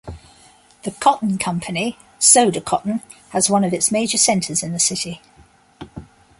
The 0.81 0.89
cotton 0.99 1.37
company 1.37 1.95
Sodecoton 2.19 3.03
has 3.29 3.51
one 3.51 3.63
of 3.63 3.71
its 3.71 3.91
major 3.91 4.17
centres 4.17 4.63
in 4.63 4.71
the 4.73 4.79
city. 4.79 5.21